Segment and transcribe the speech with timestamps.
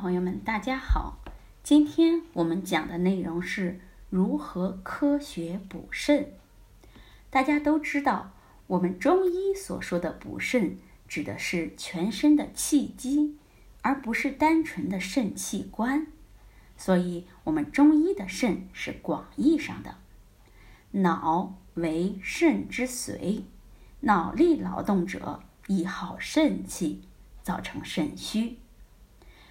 [0.00, 1.18] 朋友们，大家好！
[1.64, 3.80] 今天我们讲的内容是
[4.10, 6.34] 如何科学补肾。
[7.30, 8.30] 大家都知道，
[8.68, 13.36] 我们中医所说的补肾，指的是全身的气机，
[13.82, 16.06] 而不是单纯的肾器官。
[16.76, 19.96] 所以，我们中医的肾是广义上的。
[20.92, 23.42] 脑为肾之髓，
[24.02, 27.02] 脑力劳动者易耗肾气，
[27.42, 28.58] 造成肾虚。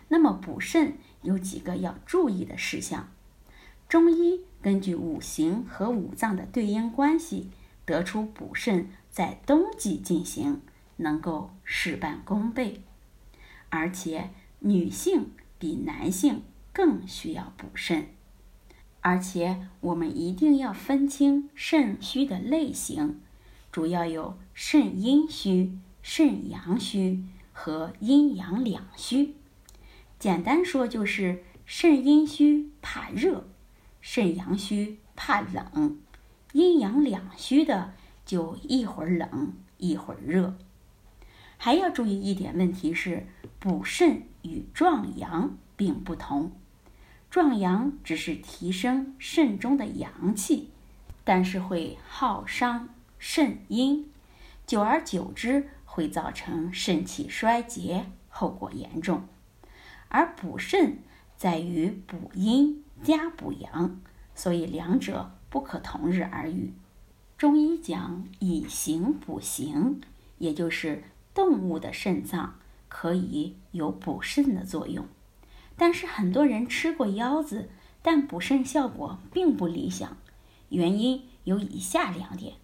[0.09, 3.09] 那么补肾有几个要注意的事项。
[3.89, 7.49] 中医根据五行和五脏的对应关系，
[7.85, 10.61] 得出补肾在冬季进行
[10.97, 12.81] 能够事半功倍，
[13.69, 16.41] 而且女性比男性
[16.73, 18.07] 更需要补肾。
[19.01, 23.21] 而且我们一定要分清肾虚的类型，
[23.71, 29.35] 主要有肾阴虚、肾阳虚和阴阳两虚。
[30.19, 33.47] 简单说就是肾阴虚怕热，
[34.01, 35.99] 肾阳虚怕冷，
[36.53, 37.93] 阴阳两虚的
[38.25, 40.57] 就一会儿冷一会儿热。
[41.57, 43.27] 还要注意一点问题是，
[43.59, 46.51] 补肾与壮阳并不同。
[47.29, 50.69] 壮阳只是提升肾中的阳气，
[51.23, 54.09] 但是会耗伤肾阴，
[54.65, 59.27] 久而久之会造成肾气衰竭，后果严重。
[60.09, 60.99] 而补肾
[61.35, 63.99] 在于补阴加补阳，
[64.33, 66.73] 所以两者不可同日而语。
[67.37, 70.01] 中医讲以形补形，
[70.39, 75.05] 也就是动物的肾脏可以有补肾的作用。
[75.75, 77.69] 但是很多人吃过腰子，
[78.01, 80.17] 但补肾效果并不理想，
[80.69, 82.55] 原因有以下两点：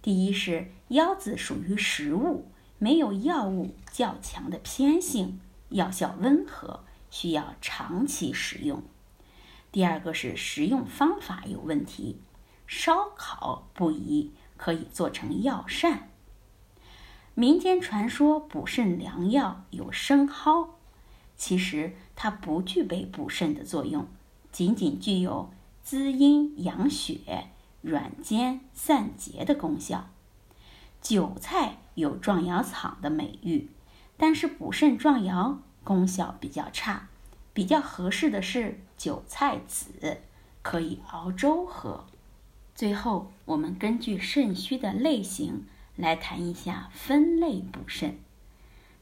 [0.00, 2.46] 第一是腰子属于食物，
[2.78, 5.40] 没有药物较强的偏性。
[5.72, 8.82] 药效温和，需要长期食用。
[9.70, 12.20] 第二个是食用方法有问题，
[12.66, 16.10] 烧烤不宜，可以做成药膳。
[17.34, 20.68] 民间传说补肾良药有生蒿，
[21.36, 24.06] 其实它不具备补肾的作用，
[24.50, 25.50] 仅仅具有
[25.82, 27.48] 滋阴养血、
[27.80, 30.10] 软坚散结的功效。
[31.00, 33.70] 韭菜有壮阳草的美誉。
[34.22, 37.08] 但是补肾壮阳功效比较差，
[37.52, 40.18] 比较合适的是韭菜籽，
[40.62, 42.04] 可以熬粥喝。
[42.72, 45.66] 最后，我们根据肾虚的类型
[45.96, 48.16] 来谈一下分类补肾。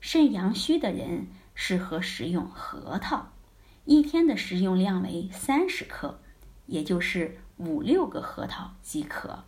[0.00, 3.26] 肾阳虚的人适合食用核桃，
[3.84, 6.18] 一天的食用量为三十克，
[6.64, 9.44] 也就是五六个核桃即可。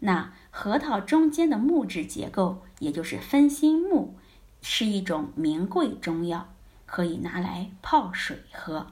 [0.00, 4.16] 那核桃中间的木质结构，也就是分心木。
[4.62, 6.48] 是一种名贵中药，
[6.86, 8.88] 可以拿来泡水喝。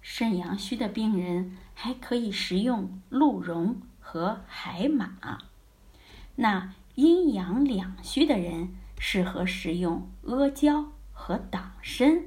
[0.00, 5.38] 肾阳虚的病人还可以食用鹿茸和海马。
[6.36, 12.22] 那阴阳两虚的人适合食用阿胶和党参，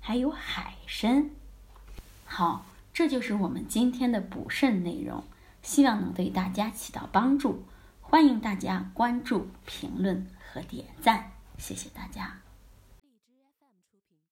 [0.00, 1.30] 还有海参。
[2.24, 5.24] 好，这就是我们今天的补肾内容，
[5.62, 7.64] 希望能对大家起到帮助。
[8.00, 11.30] 欢迎大家关注、评论和点赞。
[11.60, 12.49] 谢谢大家。